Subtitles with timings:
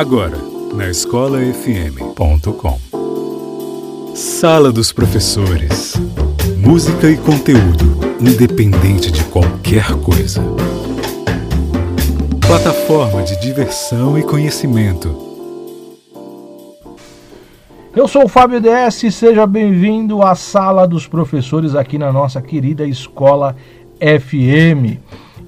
[0.00, 0.38] Agora,
[0.72, 2.80] na escolafm.com.
[4.14, 5.92] Sala dos Professores.
[6.56, 10.42] Música e conteúdo, independente de qualquer coisa.
[12.46, 15.14] Plataforma de diversão e conhecimento.
[17.94, 22.86] Eu sou o Fábio DS, seja bem-vindo à Sala dos Professores aqui na nossa querida
[22.86, 23.54] Escola
[24.00, 24.96] FM.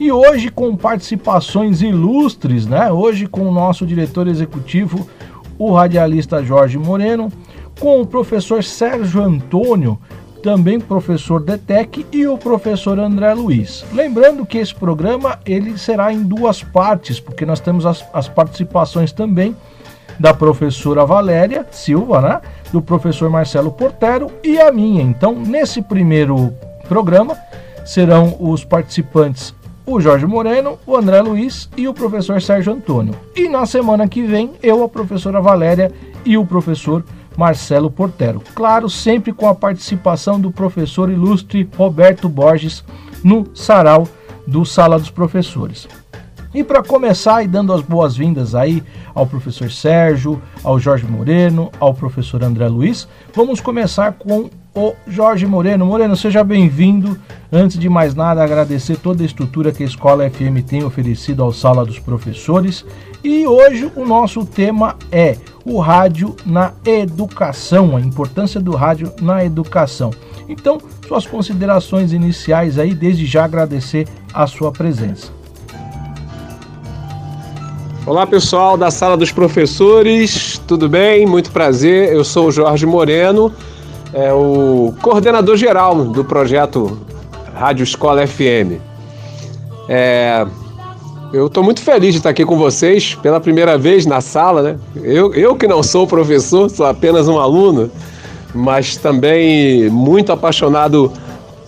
[0.02, 2.90] E hoje com participações ilustres, né?
[2.90, 5.08] Hoje com o nosso diretor executivo,
[5.56, 7.30] o radialista Jorge Moreno,
[7.78, 9.96] com o professor Sérgio Antônio,
[10.42, 13.84] também professor DETEC e o professor André Luiz.
[13.92, 19.12] Lembrando que esse programa ele será em duas partes, porque nós temos as, as participações
[19.12, 19.54] também
[20.18, 22.40] da professora Valéria Silva, né?
[22.72, 25.00] do professor Marcelo Portero e a minha.
[25.00, 26.52] Então, nesse primeiro
[26.88, 27.38] programa,
[27.84, 29.54] serão os participantes
[29.86, 33.14] o Jorge Moreno, o André Luiz e o professor Sérgio Antônio.
[33.34, 35.92] E na semana que vem, eu, a professora Valéria
[36.24, 37.04] e o professor
[37.36, 38.42] Marcelo Portero.
[38.54, 42.84] Claro, sempre com a participação do professor ilustre Roberto Borges
[43.22, 44.06] no sarau
[44.46, 45.88] do Sala dos Professores.
[46.54, 48.82] E para começar, e dando as boas-vindas aí
[49.14, 55.46] ao professor Sérgio, ao Jorge Moreno, ao professor André Luiz, vamos começar com o Jorge
[55.46, 55.84] Moreno.
[55.84, 57.18] Moreno, seja bem-vindo.
[57.52, 61.52] Antes de mais nada, agradecer toda a estrutura que a Escola FM tem oferecido ao
[61.52, 62.84] Sala dos Professores.
[63.22, 69.44] E hoje o nosso tema é o rádio na educação, a importância do rádio na
[69.44, 70.10] educação.
[70.48, 75.30] Então, suas considerações iniciais aí, desde já agradecer a sua presença.
[78.04, 81.24] Olá pessoal da Sala dos Professores, tudo bem?
[81.24, 83.52] Muito prazer, eu sou o Jorge Moreno,
[84.12, 86.98] é o coordenador geral do projeto
[87.54, 88.80] Rádio Escola FM.
[89.88, 90.46] É,
[91.32, 94.78] eu estou muito feliz de estar aqui com vocês pela primeira vez na sala, né?
[94.96, 97.90] Eu, eu que não sou professor, sou apenas um aluno,
[98.54, 101.10] mas também muito apaixonado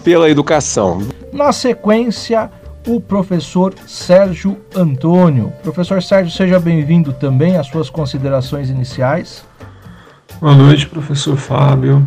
[0.02, 1.02] pela educação.
[1.32, 2.50] Na sequência,
[2.86, 5.50] o professor Sérgio Antônio.
[5.62, 9.44] Professor Sérgio, seja bem-vindo também às suas considerações iniciais.
[10.40, 12.06] Boa noite, professor Fábio,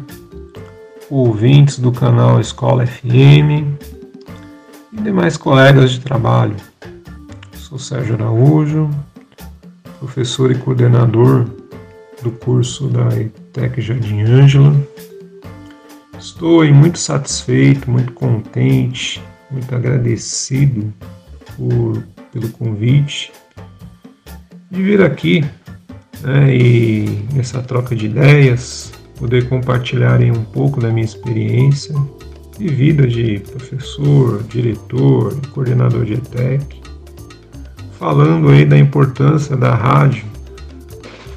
[1.09, 3.65] ouvintes do canal Escola FM
[4.93, 6.55] e demais colegas de trabalho.
[7.53, 8.89] Sou Sérgio Araújo,
[9.99, 11.45] professor e coordenador
[12.21, 14.75] do curso da ETEC Jardim Ângela.
[16.19, 20.93] Estou muito satisfeito, muito contente muito agradecido
[21.55, 23.31] por, pelo convite
[24.69, 25.43] de vir aqui
[26.21, 31.95] né, e nessa troca de ideias poder compartilhar um pouco da minha experiência
[32.57, 36.81] de vida de professor, diretor, coordenador de ETEC,
[37.99, 40.25] falando aí da importância da rádio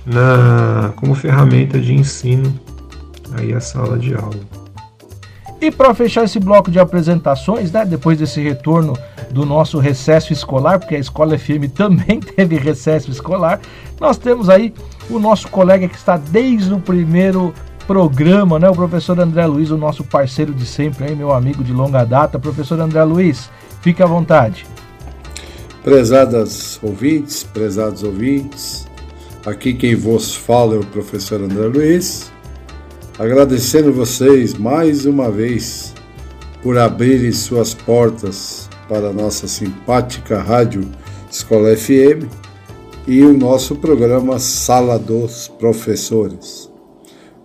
[0.07, 2.59] na, como ferramenta de ensino
[3.33, 4.41] aí a sala de aula.
[5.61, 8.97] E para fechar esse bloco de apresentações, né, depois desse retorno
[9.31, 13.61] do nosso recesso escolar, porque a Escola FM também teve recesso escolar,
[14.01, 14.73] nós temos aí
[15.11, 17.53] o nosso colega que está desde o primeiro
[17.91, 21.73] programa, né, o professor André Luiz, o nosso parceiro de sempre, aí, meu amigo de
[21.73, 22.39] longa data.
[22.39, 23.51] Professor André Luiz,
[23.83, 24.65] fique à vontade.
[25.83, 28.87] Prezadas ouvintes, prezados ouvintes,
[29.45, 32.31] aqui quem vos fala é o professor André Luiz
[33.19, 35.93] agradecendo vocês mais uma vez
[36.63, 40.89] por abrirem suas portas para a nossa simpática rádio
[41.29, 42.31] Escola FM
[43.09, 46.70] e o nosso programa Sala dos Professores.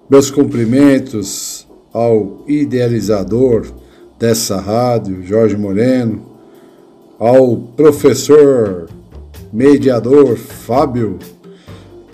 [0.07, 3.65] Meus cumprimentos ao idealizador
[4.19, 6.23] dessa rádio, Jorge Moreno,
[7.17, 8.87] ao professor
[9.51, 11.17] mediador Fábio,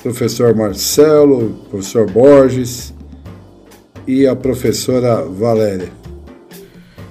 [0.01, 2.93] professor Marcelo, professor Borges
[4.07, 5.89] e a professora Valéria.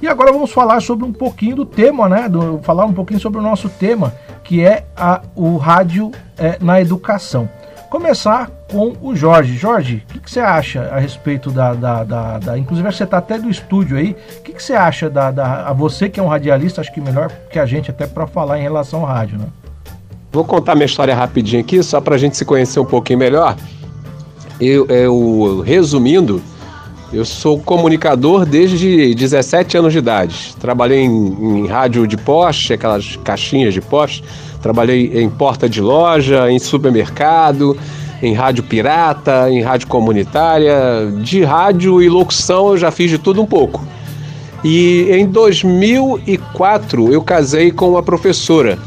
[0.00, 2.26] E agora vamos falar sobre um pouquinho do tema, né?
[2.26, 6.80] Do, falar um pouquinho sobre o nosso tema, que é a, o rádio é, na
[6.80, 7.50] educação.
[7.90, 9.56] Começar com o Jorge.
[9.56, 11.74] Jorge, o que, que, você acha a respeito da.
[11.74, 14.16] da, da, da inclusive, você está até do estúdio aí.
[14.38, 15.66] O que, que, você acha da, da.
[15.66, 18.60] A você que é um radialista, acho que melhor que a gente, até para falar
[18.60, 19.46] em relação ao rádio, né?
[20.30, 23.56] Vou contar minha história rapidinho aqui, só para a gente se conhecer um pouquinho melhor.
[24.60, 26.40] Eu, eu resumindo,
[27.12, 30.54] eu sou comunicador desde 17 anos de idade.
[30.60, 34.22] Trabalhei em, em, rádio de poste, aquelas caixinhas de poste.
[34.62, 37.76] Trabalhei em porta de loja, em supermercado,
[38.22, 40.74] em rádio pirata, em rádio comunitária.
[41.22, 43.84] De rádio e locução eu já fiz de tudo um pouco.
[44.62, 48.78] E em 2004 eu casei com uma professora.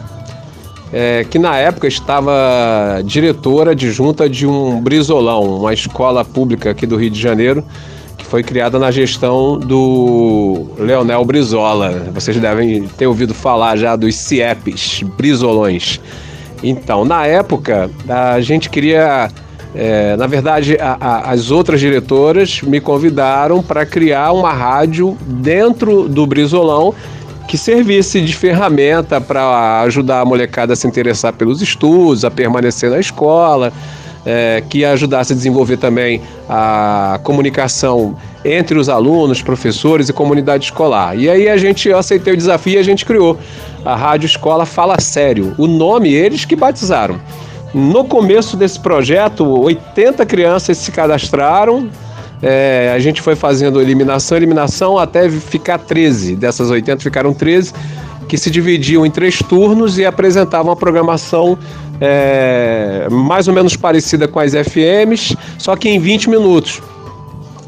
[0.94, 6.96] é, que na época estava diretora adjunta de um Brizolão, uma escola pública aqui do
[6.96, 7.66] Rio de Janeiro,
[8.24, 12.04] que foi criada na gestão do Leonel Brizola.
[12.14, 16.00] Vocês devem ter ouvido falar já dos CIEPs, Brizolões.
[16.64, 19.30] Então, na época, a gente queria.
[19.76, 26.08] É, na verdade, a, a, as outras diretoras me convidaram para criar uma rádio dentro
[26.08, 26.94] do Brizolão
[27.48, 32.90] que servisse de ferramenta para ajudar a molecada a se interessar pelos estudos, a permanecer
[32.90, 33.74] na escola,
[34.26, 41.18] é, que ajudasse a desenvolver também a comunicação entre os alunos, professores e comunidade escolar.
[41.18, 43.38] E aí a gente eu aceitei o desafio e a gente criou
[43.86, 45.54] a Rádio Escola Fala Sério.
[45.58, 47.20] O nome eles que batizaram.
[47.74, 51.90] No começo desse projeto, 80 crianças se cadastraram,
[52.42, 56.36] é, a gente foi fazendo eliminação, eliminação até ficar 13.
[56.36, 57.74] Dessas 80 ficaram 13,
[58.34, 61.56] que se dividiam em três turnos e apresentavam uma programação
[62.02, 66.82] é, mais ou menos parecida com as FMs, só que em 20 minutos.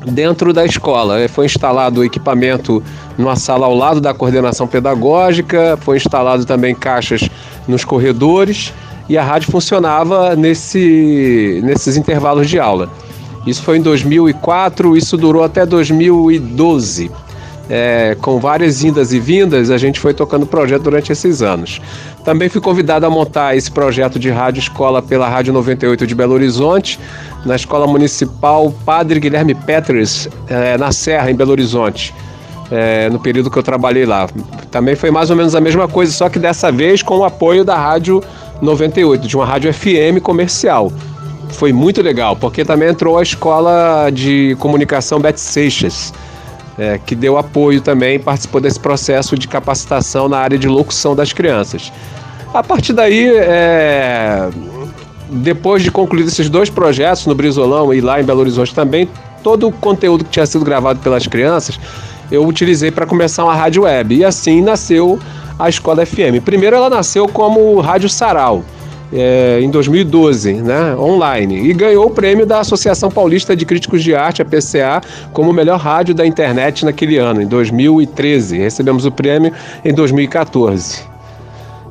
[0.08, 1.20] Dentro da escola.
[1.20, 2.82] É, foi instalado o equipamento
[3.16, 7.30] numa sala ao lado da coordenação pedagógica, foi instalado também caixas
[7.68, 8.74] nos corredores
[9.08, 12.90] e a rádio funcionava nesse, nesses intervalos de aula.
[13.46, 17.12] Isso foi em 2004, isso durou até 2012.
[17.70, 21.82] É, com várias indas e vindas, a gente foi tocando o projeto durante esses anos.
[22.24, 26.34] Também fui convidado a montar esse projeto de rádio escola pela Rádio 98 de Belo
[26.34, 27.00] Horizonte,
[27.46, 32.14] na Escola Municipal Padre Guilherme Peters, é, na Serra, em Belo Horizonte.
[32.72, 34.28] É, no período que eu trabalhei lá.
[34.72, 37.64] Também foi mais ou menos a mesma coisa, só que dessa vez com o apoio
[37.64, 38.24] da Rádio
[38.60, 40.92] 98, de uma rádio FM comercial
[41.56, 46.14] foi muito legal, porque também entrou a escola de comunicação Beth Seixas,
[46.78, 51.32] é, que deu apoio também, participou desse processo de capacitação na área de locução das
[51.32, 51.92] crianças.
[52.54, 54.50] A partir daí, é,
[55.30, 59.10] depois de concluídos esses dois projetos no Brizolão e lá em Belo Horizonte também,
[59.44, 61.80] todo o conteúdo que tinha sido gravado pelas crianças,
[62.32, 64.16] eu utilizei para começar uma rádio web.
[64.16, 65.20] E assim nasceu
[65.60, 66.44] a Escola FM.
[66.44, 68.64] Primeiro ela nasceu como Rádio Sarau
[69.14, 74.16] é, em 2012, né, online, e ganhou o prêmio da Associação Paulista de Críticos de
[74.16, 78.58] Arte, a PCA, como melhor rádio da internet naquele ano, em 2013.
[78.58, 79.52] Recebemos o prêmio
[79.84, 81.04] em 2014.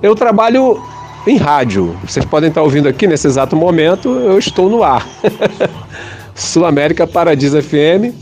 [0.03, 0.83] Eu trabalho
[1.27, 1.97] em rádio.
[2.07, 5.07] Vocês podem estar ouvindo aqui nesse exato momento, eu estou no ar.
[6.35, 8.13] Sul América Paradiso FM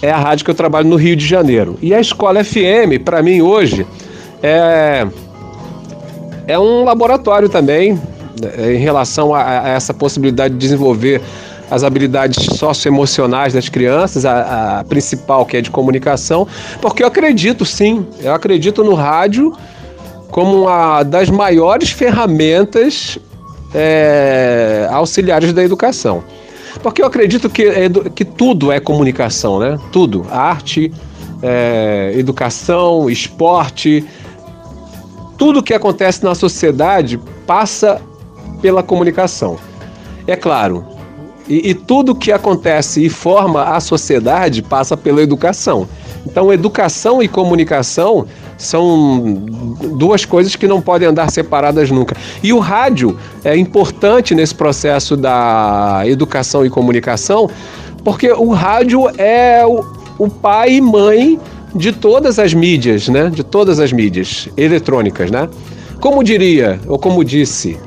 [0.00, 1.78] é a rádio que eu trabalho no Rio de Janeiro.
[1.82, 3.86] E a Escola FM, para mim hoje,
[4.42, 5.06] é
[6.46, 7.94] é um laboratório também
[8.40, 11.20] né, em relação a, a essa possibilidade de desenvolver
[11.70, 16.46] as habilidades socioemocionais das crianças, a, a, principal que é de comunicação,
[16.80, 19.52] porque eu acredito sim, eu acredito no rádio
[20.30, 23.18] como uma das maiores ferramentas
[23.74, 26.22] é, auxiliares da educação.
[26.82, 27.64] Porque eu acredito que,
[28.14, 29.78] que tudo é comunicação, né?
[29.92, 30.26] Tudo.
[30.28, 30.92] Arte,
[31.40, 34.04] é, educação, esporte,
[35.36, 38.00] tudo que acontece na sociedade passa
[38.60, 39.58] pela comunicação.
[40.26, 40.84] É claro,
[41.48, 45.86] e, e tudo que acontece e forma a sociedade passa pela educação.
[46.26, 48.26] Então, educação e comunicação
[48.56, 49.44] são
[49.98, 52.16] duas coisas que não podem andar separadas nunca.
[52.42, 57.50] E o rádio é importante nesse processo da educação e comunicação,
[58.02, 59.84] porque o rádio é o,
[60.18, 61.38] o pai e mãe
[61.74, 63.30] de todas as mídias, né?
[63.30, 65.48] De todas as mídias eletrônicas, né?
[66.00, 67.78] Como diria, ou como disse,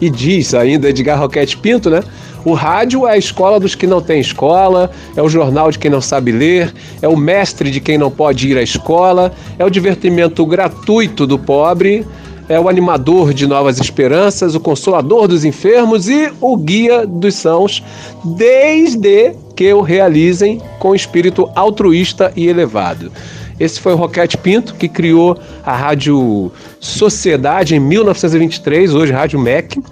[0.00, 2.02] e diz ainda Edgar Roquete Pinto, né?
[2.44, 5.90] O rádio é a escola dos que não têm escola, é o jornal de quem
[5.90, 9.70] não sabe ler, é o mestre de quem não pode ir à escola, é o
[9.70, 12.06] divertimento gratuito do pobre,
[12.48, 17.82] é o animador de novas esperanças, o consolador dos enfermos e o guia dos sãos,
[18.24, 23.12] desde que o realizem com espírito altruísta e elevado.
[23.60, 29.82] Esse foi o Roquete Pinto, que criou a Rádio Sociedade em 1923, hoje Rádio MEC.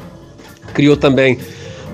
[0.72, 1.38] Criou também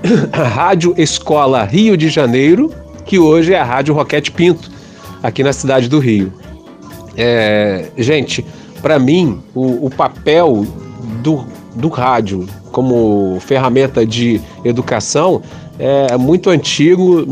[0.31, 2.71] a Rádio Escola Rio de Janeiro,
[3.05, 4.69] que hoje é a Rádio Roquete Pinto,
[5.21, 6.31] aqui na cidade do Rio.
[7.17, 8.45] É, gente,
[8.83, 10.67] para mim, o, o papel
[11.23, 15.41] do, do rádio como ferramenta de educação
[15.79, 17.25] é muito antigo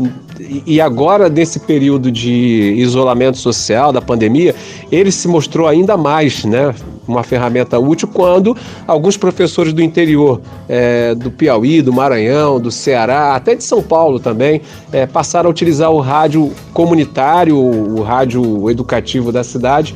[0.66, 4.54] e agora nesse período de isolamento social da pandemia
[4.90, 6.74] ele se mostrou ainda mais, né,
[7.06, 8.56] uma ferramenta útil quando
[8.86, 14.18] alguns professores do interior é, do Piauí, do Maranhão, do Ceará, até de São Paulo
[14.18, 19.94] também é, passaram a utilizar o rádio comunitário, o rádio educativo da cidade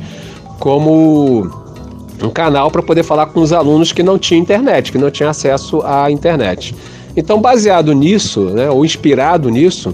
[0.59, 1.49] como
[2.21, 5.29] um canal para poder falar com os alunos que não tinham internet, que não tinham
[5.29, 6.75] acesso à internet.
[7.15, 9.93] Então, baseado nisso, né, ou inspirado nisso,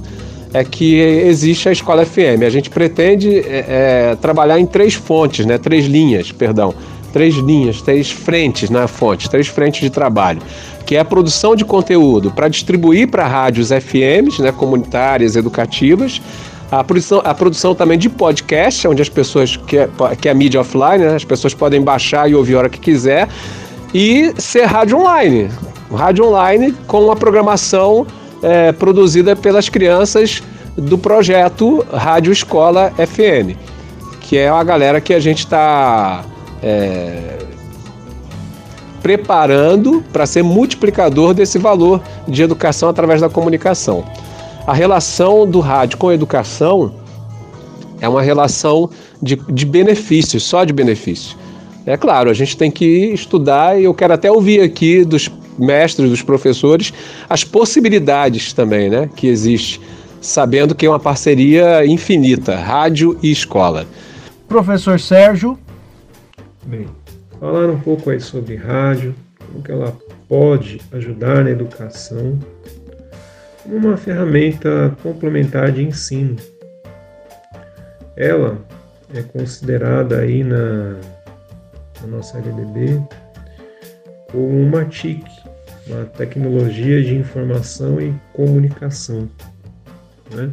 [0.53, 2.43] é que existe a Escola FM.
[2.45, 3.65] A gente pretende é,
[4.11, 6.73] é, trabalhar em três fontes, né, três linhas, perdão,
[7.11, 10.41] três linhas, três frentes na fonte, três frentes de trabalho,
[10.85, 16.21] que é a produção de conteúdo para distribuir para rádios FMs, né, comunitárias, educativas,
[16.79, 19.89] a produção, a produção também de podcast, onde as pessoas, que é,
[20.19, 22.79] que é a mídia offline, né, as pessoas podem baixar e ouvir a hora que
[22.79, 23.27] quiser,
[23.93, 25.49] e ser rádio online.
[25.93, 28.07] Rádio online com uma programação
[28.41, 30.41] é, produzida pelas crianças
[30.75, 33.55] do projeto Rádio Escola FM,
[34.21, 36.23] que é a galera que a gente está
[36.61, 37.37] é,
[39.03, 44.03] preparando para ser multiplicador desse valor de educação através da comunicação.
[44.65, 46.95] A relação do rádio com a educação
[47.99, 48.89] é uma relação
[49.21, 51.35] de, de benefícios, só de benefícios.
[51.85, 55.29] É claro, a gente tem que estudar e eu quero até ouvir aqui dos
[55.59, 56.93] mestres, dos professores,
[57.29, 59.81] as possibilidades também né, que existe,
[60.21, 63.85] sabendo que é uma parceria infinita, rádio e escola.
[64.47, 65.59] Professor Sérgio.
[66.65, 66.87] Bem,
[67.37, 69.13] falar um pouco aí sobre rádio,
[69.45, 69.93] como que ela
[70.29, 72.39] pode ajudar na educação
[73.63, 76.35] como uma ferramenta complementar de ensino.
[78.15, 78.57] Ela
[79.13, 80.99] é considerada aí na,
[82.01, 83.01] na nossa LDB
[84.31, 85.23] como uma TIC,
[85.87, 89.29] uma tecnologia de informação e comunicação.
[90.31, 90.51] Né?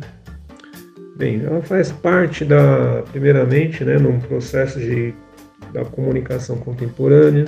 [1.16, 5.14] Bem, ela faz parte da, primeiramente, né, num processo de,
[5.72, 7.46] da comunicação contemporânea.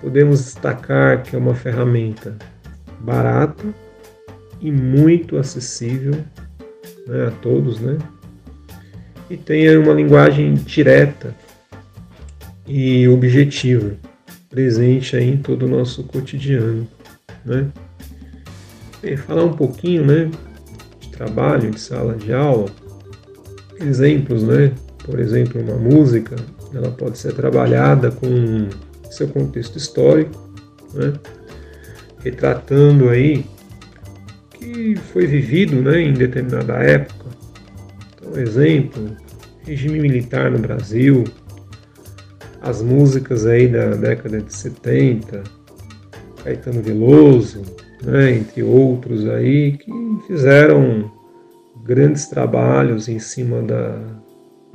[0.00, 2.36] Podemos destacar que é uma ferramenta
[3.00, 3.64] barata,
[4.62, 6.14] e muito acessível
[7.06, 7.98] né, a todos, né?
[9.28, 11.34] E tenha uma linguagem direta
[12.66, 13.94] e objetiva,
[14.48, 16.86] presente aí em todo o nosso cotidiano,
[17.44, 17.68] né?
[19.02, 20.30] E falar um pouquinho, né,
[21.00, 22.70] de trabalho, de sala de aula,
[23.80, 24.72] exemplos, né?
[25.04, 26.36] Por exemplo, uma música,
[26.72, 28.68] ela pode ser trabalhada com
[29.10, 30.54] seu contexto histórico,
[30.94, 31.12] né?
[32.22, 33.44] retratando aí
[35.12, 37.26] foi vivido né, em determinada época.
[38.14, 39.16] Então, exemplo,
[39.66, 41.24] regime militar no Brasil,
[42.60, 45.42] as músicas aí da década de 70,
[46.42, 47.62] Caetano Veloso,
[48.04, 49.90] né, entre outros aí, que
[50.26, 51.10] fizeram
[51.84, 53.98] grandes trabalhos em cima da,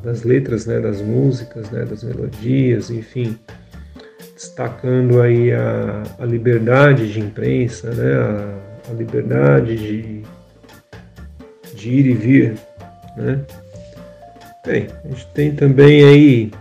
[0.03, 3.37] das letras, né, das músicas, né, das melodias, enfim,
[4.33, 10.23] destacando aí a, a liberdade de imprensa, né, a, a liberdade de,
[11.75, 12.57] de ir e vir,
[13.15, 13.45] né?
[14.65, 16.51] Bem, a gente tem também aí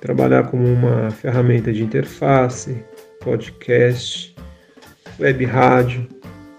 [0.00, 2.84] trabalhar como uma ferramenta de interface,
[3.22, 4.34] podcast,
[5.18, 6.06] web rádio,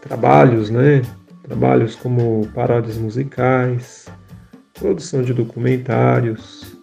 [0.01, 1.01] trabalhos, né?
[1.43, 4.07] Trabalhos como paródias musicais,
[4.73, 6.75] produção de documentários,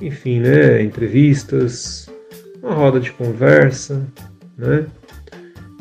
[0.00, 0.82] enfim, né?
[0.82, 2.08] Entrevistas,
[2.62, 4.06] uma roda de conversa,
[4.56, 4.86] né?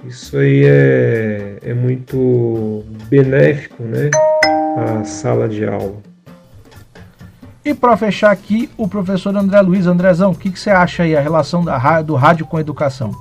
[0.06, 4.10] Isso aí é, é muito benéfico, né?
[4.78, 5.98] A sala de aula.
[7.64, 9.86] E para fechar aqui, o professor André Luiz.
[9.86, 13.12] Andrezão, o que, que você acha aí, a relação da, do rádio com a educação?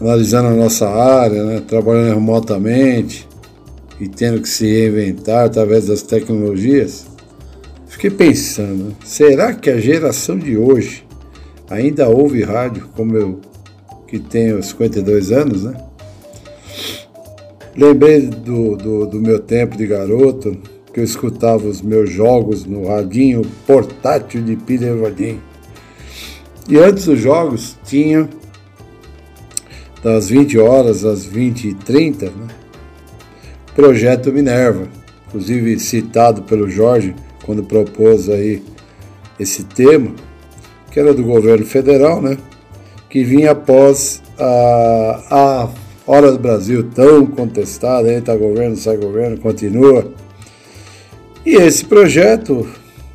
[0.00, 3.28] Analisando a nossa área, né, trabalhando remotamente
[4.00, 7.06] e tendo que se reinventar através das tecnologias,
[7.86, 11.06] fiquei pensando, será que a geração de hoje
[11.70, 13.40] ainda ouve rádio como eu
[14.14, 15.74] que tenho 52 anos, né?
[17.76, 20.56] Lembrei do, do, do, meu tempo de garoto,
[20.92, 25.40] que eu escutava os meus jogos no radinho portátil de pilha Evadim.
[26.68, 28.28] E antes dos jogos tinha
[30.00, 32.46] das 20 horas às 20 e 30, né?
[33.74, 34.86] Projeto Minerva,
[35.26, 38.62] inclusive citado pelo Jorge quando propôs aí
[39.40, 40.14] esse tema,
[40.92, 42.38] que era do governo federal, né?
[43.14, 45.68] Que vinha após a, a
[46.04, 50.12] Hora do Brasil tão contestada, entra governo, sai governo, continua.
[51.46, 52.68] E esse projeto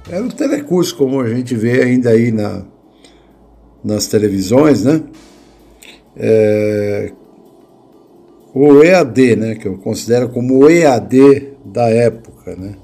[0.09, 2.63] era um telecurso, como a gente vê ainda aí na,
[3.83, 5.03] nas televisões, né?
[6.15, 7.11] É,
[8.55, 9.55] o EAD, né?
[9.55, 12.75] Que eu considero como o EAD da época, né?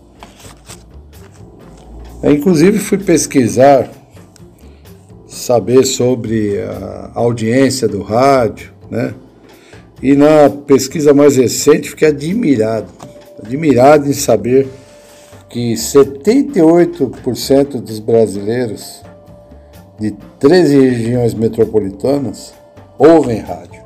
[2.21, 3.89] Eu, inclusive fui pesquisar
[5.35, 9.13] saber sobre a audiência do rádio, né?
[10.01, 12.87] E na pesquisa mais recente fiquei admirado,
[13.43, 14.67] admirado em saber
[15.49, 19.01] que 78% dos brasileiros
[19.99, 22.53] de 13 regiões metropolitanas
[22.97, 23.83] ouvem rádio.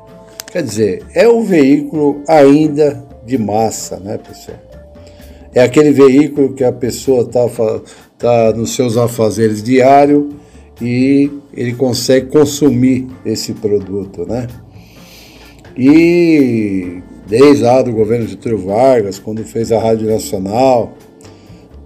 [0.50, 4.58] Quer dizer, é um veículo ainda de massa, né, pessoal?
[5.54, 7.46] É aquele veículo que a pessoa está
[8.18, 10.39] tá nos seus afazeres diários
[10.80, 14.46] e ele consegue consumir esse produto, né?
[15.76, 20.96] E desde lá do governo de Getúlio Vargas, quando fez a Rádio Nacional,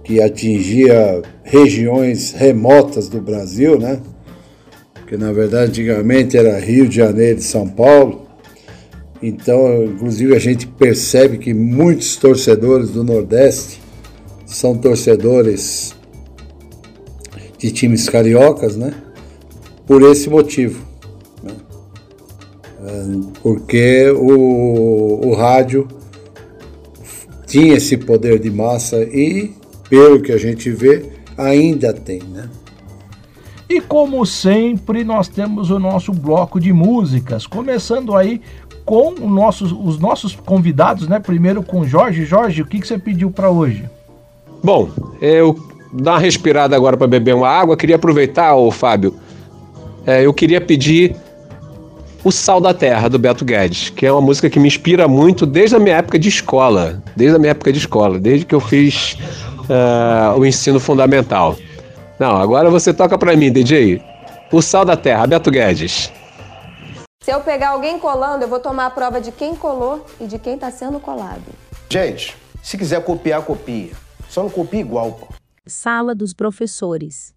[0.03, 3.99] que atingia regiões remotas do Brasil, né?
[4.93, 8.25] Porque na verdade antigamente era Rio de Janeiro e São Paulo.
[9.21, 13.81] Então, inclusive a gente percebe que muitos torcedores do Nordeste
[14.45, 15.95] são torcedores
[17.65, 18.93] de times cariocas, né?
[19.87, 20.85] Por esse motivo.
[21.41, 21.53] Né?
[23.41, 25.87] Porque o, o rádio
[27.47, 29.51] tinha esse poder de massa e,
[29.89, 32.47] pelo que a gente vê, ainda tem, né?
[33.67, 38.41] E como sempre, nós temos o nosso bloco de músicas, começando aí
[38.85, 41.19] com nossos, os nossos convidados, né?
[41.19, 42.25] Primeiro com Jorge.
[42.25, 43.89] Jorge, o que, que você pediu para hoje?
[44.63, 47.77] Bom, eu dar uma respirada agora para beber uma água.
[47.77, 49.15] Queria aproveitar, ô Fábio,
[50.05, 51.15] é, eu queria pedir
[52.23, 55.45] o Sal da Terra, do Beto Guedes, que é uma música que me inspira muito
[55.45, 57.01] desde a minha época de escola.
[57.15, 59.15] Desde a minha época de escola, desde que eu fiz
[59.69, 61.55] uh, o ensino fundamental.
[62.19, 64.01] Não, agora você toca para mim, DJ.
[64.51, 66.11] O Sal da Terra, Beto Guedes.
[67.21, 70.39] Se eu pegar alguém colando, eu vou tomar a prova de quem colou e de
[70.39, 71.41] quem está sendo colado.
[71.89, 73.91] Gente, se quiser copiar, copia.
[74.29, 75.27] Só não copia igual, pô.
[75.67, 77.34] Sala dos professores.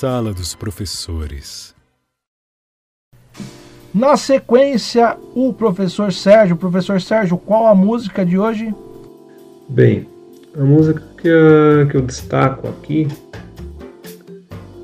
[0.00, 1.74] Sala dos Professores.
[3.94, 6.56] Na sequência, o professor Sérgio.
[6.56, 8.74] Professor Sérgio, qual a música de hoje?
[9.68, 10.08] Bem,
[10.58, 13.08] a música que eu, que eu destaco aqui,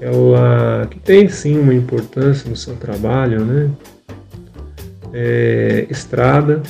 [0.02, 3.70] ela que tem sim uma importância no seu trabalho, né?
[5.14, 6.62] É Estrada,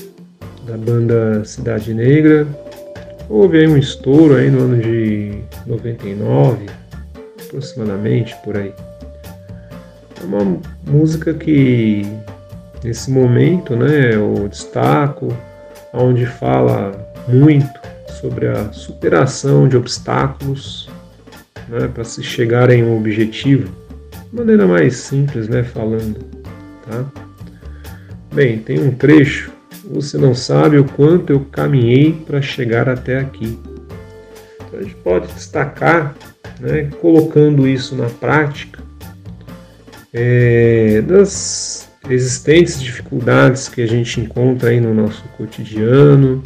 [0.65, 2.47] da banda Cidade Negra.
[3.29, 6.67] Houve aí um estouro aí no ano de 99,
[7.47, 8.73] aproximadamente por aí.
[10.21, 12.03] É uma música que
[12.83, 15.29] nesse momento, né, eu destaco,
[15.93, 16.93] onde fala
[17.29, 17.81] muito
[18.21, 20.89] sobre a superação de obstáculos
[21.69, 23.71] né, para se chegar em um objetivo,
[24.31, 26.19] de maneira mais simples, né, falando,
[26.87, 27.05] tá?
[28.33, 29.53] Bem, tem um trecho.
[29.91, 33.59] Você não sabe o quanto eu caminhei para chegar até aqui.
[34.57, 36.15] Então a gente pode destacar,
[36.61, 38.83] né, colocando isso na prática,
[40.13, 46.43] é, das existentes dificuldades que a gente encontra aí no nosso cotidiano,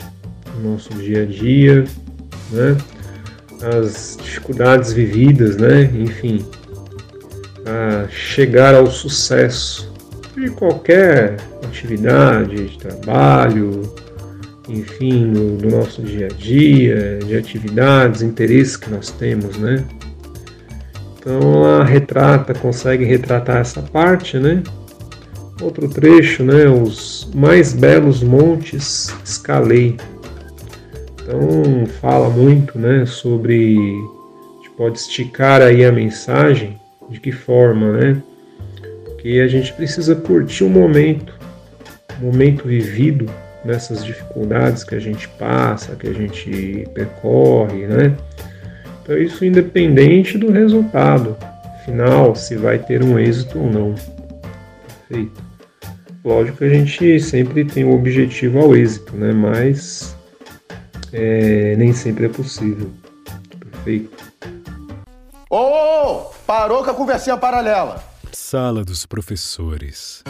[0.56, 1.84] no nosso dia a dia,
[2.50, 2.76] né?
[3.76, 5.82] as dificuldades vividas, né?
[5.94, 6.44] enfim,
[7.66, 9.92] a chegar ao sucesso
[10.34, 13.94] de qualquer atividade, de trabalho,
[14.70, 19.84] enfim, no, no nosso dia a dia, de atividades, interesses que nós temos, né?
[21.18, 24.62] Então ela retrata, consegue retratar essa parte, né?
[25.60, 26.66] Outro trecho, né?
[26.68, 29.96] Os mais belos montes escalei.
[31.20, 33.04] Então fala muito, né?
[33.04, 36.78] Sobre a gente pode esticar aí a mensagem
[37.10, 38.22] de que forma, né?
[39.20, 41.34] Que a gente precisa curtir o momento,
[42.18, 43.26] o momento vivido
[43.64, 48.16] nessas dificuldades que a gente passa, que a gente percorre, né?
[49.02, 51.36] Então, isso independente do resultado
[51.84, 53.94] final, se vai ter um êxito ou não.
[55.08, 55.42] Perfeito.
[56.24, 59.32] Lógico que a gente sempre tem o objetivo ao êxito, né?
[59.32, 60.14] Mas
[61.12, 62.90] é, nem sempre é possível.
[63.58, 64.10] Perfeito.
[65.48, 68.02] Ô, oh, oh, parou com a conversinha paralela.
[68.32, 70.22] Sala dos Professores.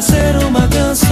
[0.00, 1.07] Do teu lado.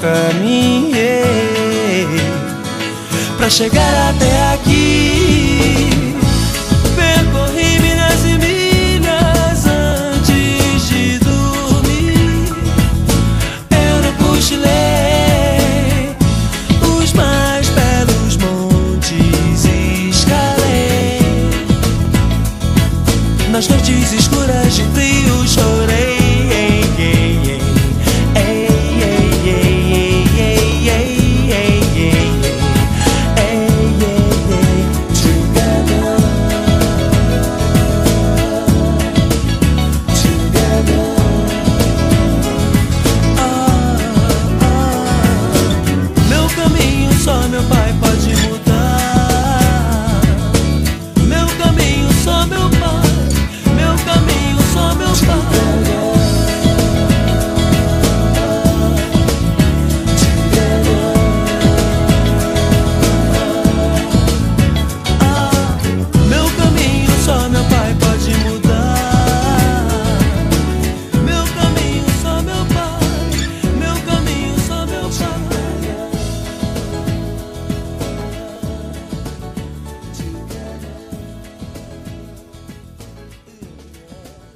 [0.00, 1.26] caminhei.
[3.36, 4.61] Pra chegar até aqui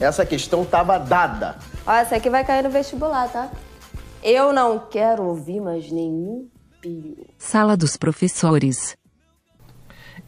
[0.06, 1.56] Essa questão estava dada.
[1.86, 3.50] Ó, essa aqui vai cair no vestibular, tá?
[4.22, 6.48] Eu não quero ouvir mais nenhum
[6.80, 7.26] pio.
[7.38, 8.96] Sala dos professores.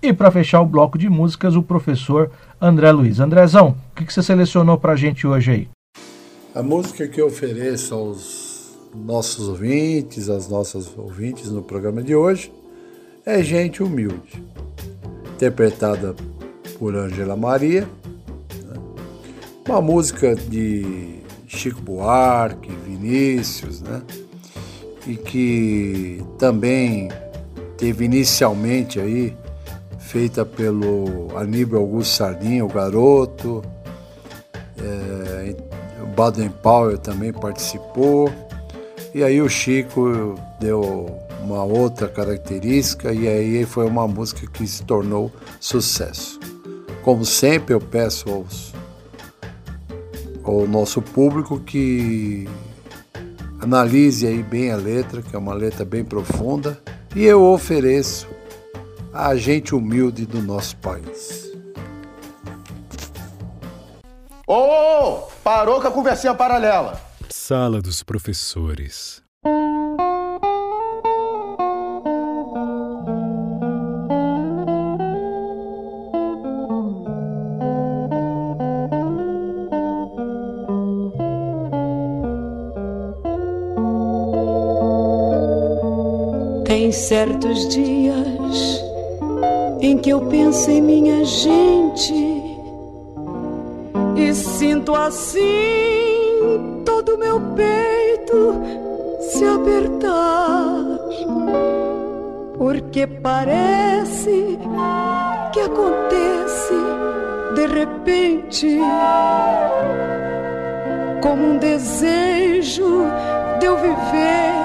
[0.02, 3.20] E para fechar o bloco de músicas, o professor André Luiz.
[3.20, 5.68] Andrezão, o que, que você selecionou para a gente hoje aí?
[6.54, 12.52] A música que eu ofereço aos nossos ouvintes, às nossas ouvintes no programa de hoje,
[13.24, 14.44] é Gente Humilde,
[15.34, 16.14] interpretada
[16.78, 17.88] por Angela Maria.
[19.68, 24.00] Uma música de Chico Buarque, Vinícius, né?
[25.06, 27.10] E que também
[27.76, 29.36] teve inicialmente aí
[29.98, 33.62] feita pelo Aníbal Augusto Sardinha, o garoto.
[34.82, 35.54] É,
[36.02, 38.32] o Baden Powell também participou.
[39.14, 44.82] E aí o Chico deu uma outra característica e aí foi uma música que se
[44.84, 46.40] tornou sucesso.
[47.02, 48.72] Como sempre eu peço aos,
[50.48, 52.48] ao nosso público que
[53.60, 56.80] analise aí bem a letra, que é uma letra bem profunda,
[57.14, 58.26] e eu ofereço
[59.12, 61.52] a gente humilde do nosso país.
[64.46, 66.98] Ô, ô, ô, parou com a conversinha paralela.
[67.28, 69.27] Sala dos professores.
[86.98, 88.84] Certos dias
[89.80, 92.12] em que eu penso em minha gente
[94.16, 98.54] e sinto assim todo meu peito
[99.20, 100.98] se apertar,
[102.56, 104.58] porque parece
[105.52, 106.74] que acontece
[107.54, 108.78] de repente
[111.22, 113.04] como um desejo
[113.60, 114.58] de eu viver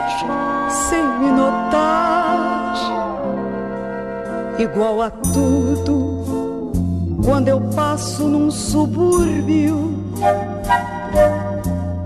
[0.70, 1.63] sem me notar,
[4.64, 6.72] igual a tudo
[7.24, 9.94] quando eu passo num subúrbio.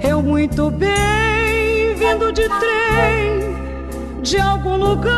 [0.02, 3.58] Eu muito bem vindo de trem
[4.22, 5.14] de algum lugar,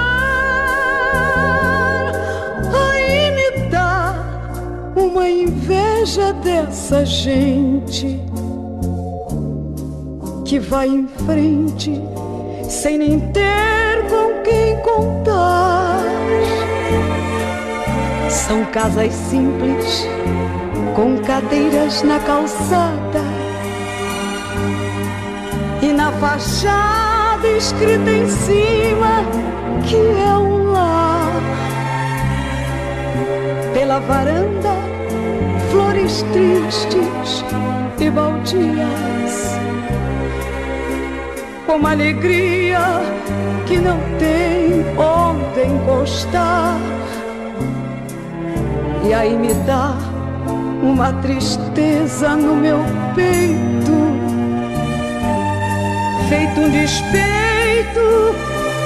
[2.74, 4.16] aí me dá
[4.96, 8.20] uma inveja dessa gente
[10.46, 12.02] que vai em frente
[12.68, 16.09] sem nem ter com quem contar.
[18.30, 20.08] São casas simples,
[20.96, 23.24] com cadeiras na calçada
[25.82, 29.24] e na fachada escrita em cima
[29.88, 31.42] que é um lar.
[33.74, 34.76] Pela varanda,
[35.72, 37.44] flores tristes
[38.00, 39.60] e baldias
[41.80, 42.80] uma alegria
[43.66, 46.99] que não tem onde encostar.
[49.04, 49.96] E aí me dá
[50.84, 52.80] uma tristeza no meu
[53.16, 53.92] peito,
[56.28, 58.36] feito um despeito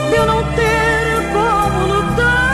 [0.10, 2.54] de eu não ter como lutar.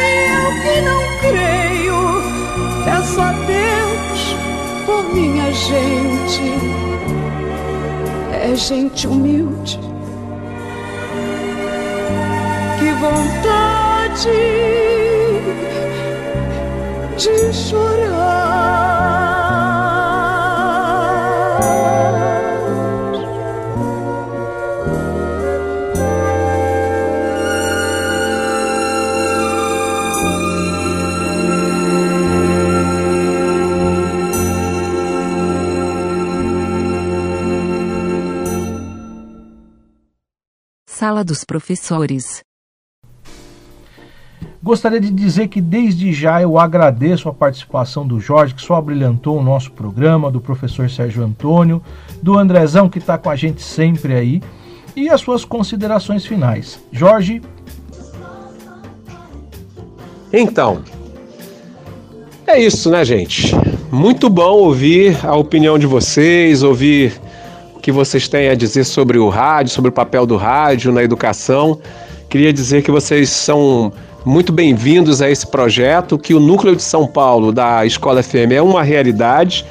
[0.00, 2.00] E eu que não creio,
[2.84, 4.36] peço a Deus
[4.86, 6.54] por minha gente.
[8.32, 9.78] É gente humilde.
[12.78, 14.83] Que vontade
[17.16, 18.74] de chorar.
[40.86, 42.43] Sala dos professores.
[44.64, 49.38] Gostaria de dizer que desde já eu agradeço a participação do Jorge, que só brilhantou
[49.38, 51.82] o nosso programa, do professor Sérgio Antônio,
[52.22, 54.42] do Andrezão, que está com a gente sempre aí,
[54.96, 56.82] e as suas considerações finais.
[56.90, 57.42] Jorge,
[60.32, 60.80] Então,
[62.46, 63.54] é isso, né, gente?
[63.92, 67.12] Muito bom ouvir a opinião de vocês, ouvir
[67.76, 71.02] o que vocês têm a dizer sobre o rádio, sobre o papel do rádio na
[71.02, 71.78] educação.
[72.30, 73.92] Queria dizer que vocês são
[74.24, 78.62] muito bem-vindos a esse projeto, que o Núcleo de São Paulo da Escola FM é
[78.62, 79.66] uma realidade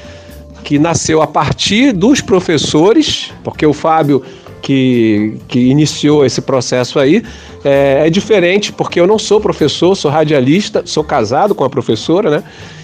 [0.63, 4.23] que nasceu a partir dos professores, porque o Fábio
[4.61, 7.23] que, que iniciou esse processo aí
[7.65, 12.29] é, é diferente, porque eu não sou professor, sou radialista, sou casado com a professora,
[12.29, 12.43] né?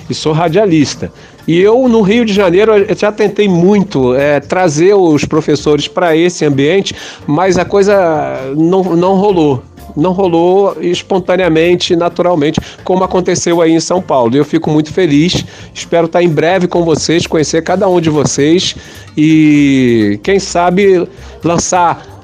[0.09, 1.11] E sou radialista.
[1.47, 6.43] E eu, no Rio de Janeiro, já tentei muito é, trazer os professores para esse
[6.43, 6.95] ambiente,
[7.27, 9.63] mas a coisa não, não rolou
[9.95, 14.35] não rolou espontaneamente, naturalmente, como aconteceu aí em São Paulo.
[14.35, 18.75] Eu fico muito feliz, espero estar em breve com vocês, conhecer cada um de vocês
[19.17, 21.07] e, quem sabe,
[21.43, 22.18] lançar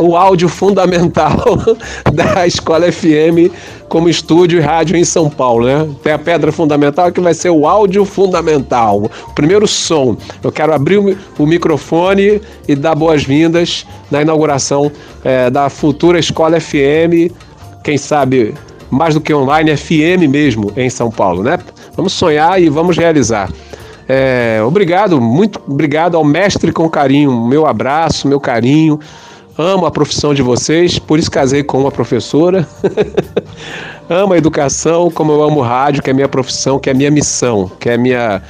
[0.00, 1.36] o áudio fundamental
[2.12, 3.52] da Escola FM
[3.88, 5.88] como estúdio e rádio em São Paulo, né?
[6.02, 10.16] Tem a pedra fundamental que vai ser o áudio fundamental, o primeiro som.
[10.42, 14.90] Eu quero abrir o, o microfone e dar boas-vindas na inauguração
[15.22, 17.30] é, da futura Escola FM,
[17.84, 18.54] quem sabe
[18.90, 21.58] mais do que online, FM mesmo em São Paulo, né?
[21.96, 23.50] Vamos sonhar e vamos realizar.
[24.14, 29.00] É, obrigado, muito obrigado ao mestre com carinho, meu abraço, meu carinho.
[29.56, 32.68] Amo a profissão de vocês, por isso casei com uma professora.
[34.10, 37.10] amo a educação, como eu amo o rádio, que é minha profissão, que é minha
[37.10, 38.42] missão, que é minha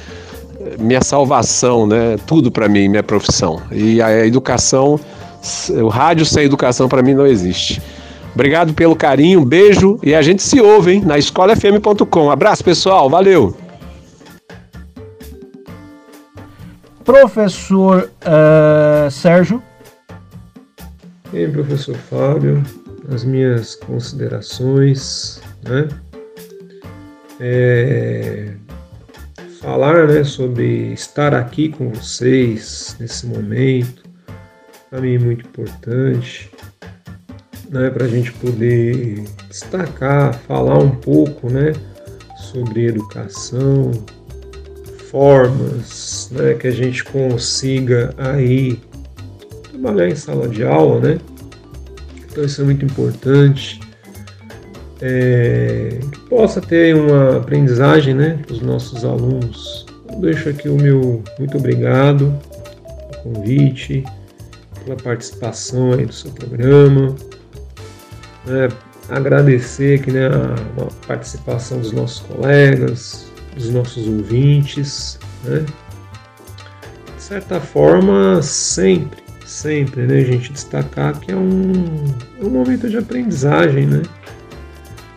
[0.77, 2.17] minha salvação, né?
[2.27, 3.61] Tudo para mim, minha profissão.
[3.71, 4.99] E a educação,
[5.81, 7.81] o rádio sem educação para mim não existe.
[8.33, 12.29] Obrigado pelo carinho, beijo e a gente se ouve, hein, na escolafm.com.
[12.29, 13.62] Abraço, pessoal, valeu.
[17.03, 19.61] Professor uh, Sérgio.
[21.31, 22.63] Bem, professor Fábio,
[23.13, 25.87] as minhas considerações, né?
[27.39, 28.53] É,
[29.59, 34.03] falar né, sobre estar aqui com vocês nesse momento,
[34.89, 36.51] para mim é muito importante,
[37.69, 41.73] né, para a gente poder destacar, falar um pouco né,
[42.51, 43.91] sobre educação,
[45.13, 48.79] formas né, que a gente consiga aí
[49.69, 51.19] trabalhar em sala de aula, né?
[52.25, 53.79] Então isso é muito importante.
[54.99, 59.85] É, que possa ter uma aprendizagem né, para os nossos alunos.
[60.11, 62.33] Eu deixo aqui o meu muito obrigado
[63.11, 64.03] pelo convite,
[64.83, 67.15] pela participação aí do seu programa.
[68.47, 68.67] Né,
[69.09, 75.65] agradecer aqui né, a, a participação dos nossos colegas, dos nossos ouvintes, né?
[77.15, 82.05] De certa forma, sempre, sempre, né, a gente destacar que é um,
[82.39, 84.01] é um momento de aprendizagem, né?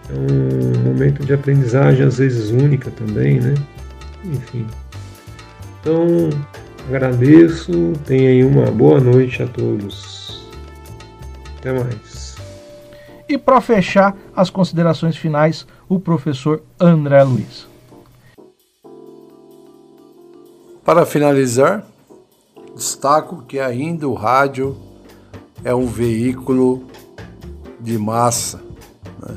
[0.08, 3.54] É um momento de aprendizagem às vezes única também, né?
[4.24, 4.66] Enfim.
[5.80, 6.30] Então,
[6.88, 10.46] agradeço, tenha aí uma boa noite a todos.
[11.58, 12.36] Até mais.
[13.28, 17.66] E para fechar as considerações finais, o professor André Luiz.
[20.86, 21.84] Para finalizar,
[22.76, 24.76] destaco que ainda o rádio
[25.64, 26.84] é um veículo
[27.80, 28.60] de massa.
[29.20, 29.36] Né?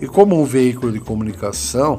[0.00, 1.98] E como um veículo de comunicação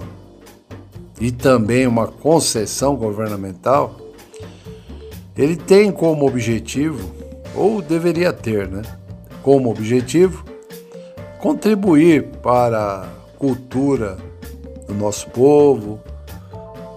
[1.19, 3.97] e também uma concessão governamental,
[5.35, 7.13] ele tem como objetivo,
[7.53, 8.81] ou deveria ter, né?
[9.43, 10.45] Como objetivo,
[11.37, 13.07] contribuir para a
[13.37, 14.17] cultura
[14.87, 15.99] do nosso povo,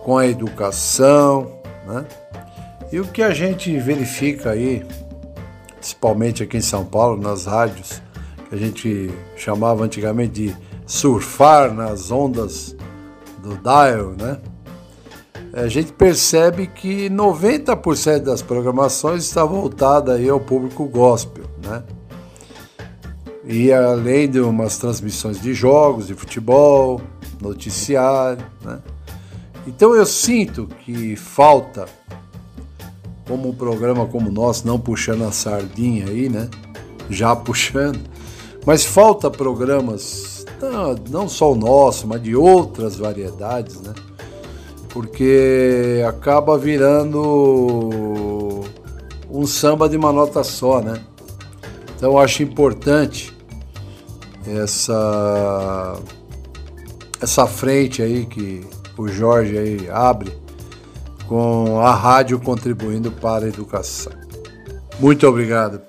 [0.05, 1.61] com a educação,
[1.93, 2.07] né?
[2.90, 4.84] E o que a gente verifica aí,
[5.76, 8.03] principalmente aqui em São Paulo, nas rádios,
[8.49, 12.76] que a gente chamava antigamente de surfar nas ondas
[13.43, 14.38] do dial, né?
[15.55, 21.82] A gente percebe que 90% das programações está voltada aí ao público gospel, né?
[23.45, 27.01] E além de umas transmissões de jogos, de futebol,
[27.40, 28.78] noticiário, né?
[29.66, 31.86] Então eu sinto que falta,
[33.26, 36.48] como um programa como o nosso, não puxando a sardinha aí, né?
[37.08, 38.00] Já puxando,
[38.66, 43.94] mas falta programas, não, não só o nosso, mas de outras variedades, né?
[44.88, 47.20] Porque acaba virando
[49.30, 51.00] um samba de uma nota só, né?
[51.96, 53.32] Então eu acho importante
[54.46, 55.94] essa
[57.20, 58.66] essa frente aí que
[58.97, 60.32] o Jorge aí abre
[61.26, 64.12] com a rádio contribuindo para a educação.
[65.01, 65.80] Muito obrigado.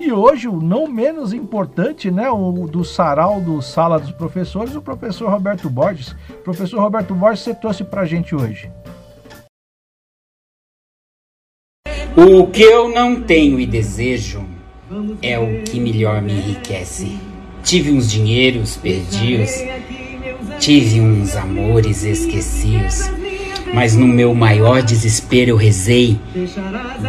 [0.00, 4.82] E hoje, o não menos importante, né, o do sarau do Sala dos Professores, o
[4.82, 6.14] professor Roberto Borges.
[6.42, 8.70] Professor Roberto Borges, você trouxe pra gente hoje.
[12.16, 14.44] O que eu não tenho e desejo
[15.22, 17.18] é o que melhor me enriquece.
[17.64, 19.50] Tive uns dinheiros perdidos,
[20.60, 23.10] tive uns amores esquecidos,
[23.72, 26.20] mas no meu maior desespero eu rezei,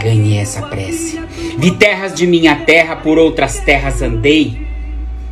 [0.01, 1.19] ganhei essa prece.
[1.57, 4.65] Vi terras de minha terra, por outras terras andei,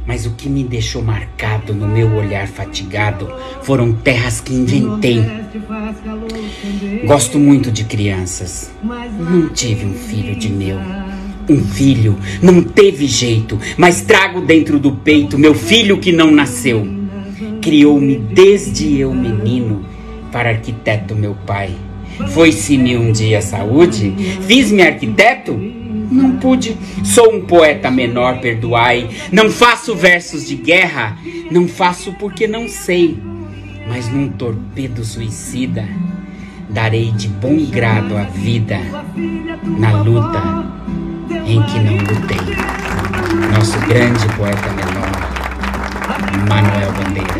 [0.05, 5.23] mas o que me deixou marcado no meu olhar fatigado foram terras que inventei.
[7.05, 10.77] Gosto muito de crianças, não tive um filho de meu.
[11.49, 16.87] Um filho não teve jeito, mas trago dentro do peito meu filho que não nasceu.
[17.61, 19.85] Criou-me desde eu menino
[20.31, 21.71] para arquiteto meu pai.
[22.29, 24.13] Foi-se-me um dia saúde,
[24.47, 25.53] fiz-me arquiteto?
[25.53, 29.09] Não pude, sou um poeta menor, perdoai.
[29.31, 31.17] Não faço versos de guerra,
[31.51, 33.17] não faço porque não sei.
[33.87, 35.85] Mas num torpedo suicida,
[36.69, 38.79] darei de bom grado a vida
[39.77, 40.82] na luta
[41.31, 42.37] em que não lutei.
[43.53, 45.11] Nosso grande poeta menor,
[46.49, 47.33] Manuel Bandeira.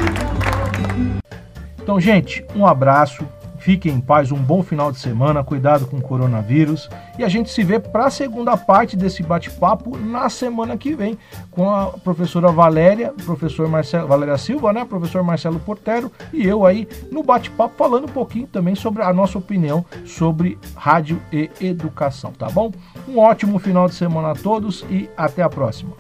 [1.82, 3.28] Então, gente, um abraço.
[3.64, 6.90] Fiquem em paz, um bom final de semana, cuidado com o coronavírus.
[7.18, 11.18] E a gente se vê para a segunda parte desse bate-papo na semana que vem,
[11.50, 14.84] com a professora Valéria, professor Marcelo, Valéria Silva, né?
[14.84, 19.38] Professor Marcelo Portero e eu aí no bate-papo falando um pouquinho também sobre a nossa
[19.38, 22.70] opinião sobre rádio e educação, tá bom?
[23.08, 25.94] Um ótimo final de semana a todos e até a próxima.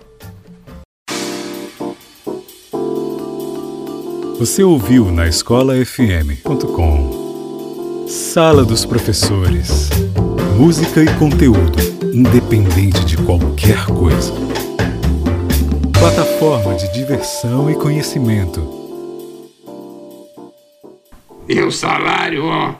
[4.37, 7.22] Você ouviu na escolafm.com.
[8.07, 9.89] Sala dos Professores.
[10.57, 11.77] Música e conteúdo,
[12.13, 14.33] independente de qualquer coisa.
[15.97, 18.61] Plataforma de diversão e conhecimento.
[21.47, 22.75] E o salário, ó.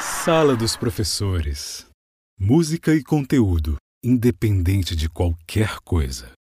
[0.00, 1.86] Sala dos Professores.
[2.38, 6.30] Música e conteúdo, independente de qualquer coisa.